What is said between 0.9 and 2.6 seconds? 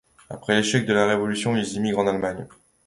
la révolution, il émigre en Allemagne.